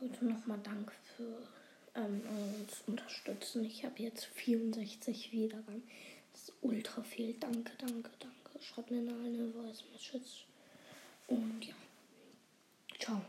[0.00, 1.42] wollte nochmal Dank für
[1.94, 2.22] ähm,
[2.60, 3.64] uns unterstützen.
[3.64, 5.82] Ich habe jetzt 64 Wiedergaben.
[6.32, 7.34] Das ist ultra viel.
[7.34, 8.62] Danke, danke, danke.
[8.62, 10.46] Schreibt mir eine Voice Message.
[11.26, 11.74] Und ja.
[12.98, 13.22] Ciao.